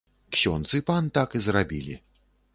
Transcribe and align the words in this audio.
Ксёндз 0.37 0.73
і 0.79 0.81
пан 0.87 1.11
так 1.19 1.37
і 1.41 1.43
зрабілі. 1.51 1.95